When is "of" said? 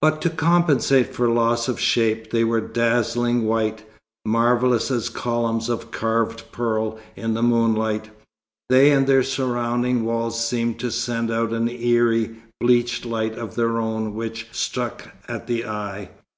1.68-1.78, 5.68-5.90, 13.36-13.54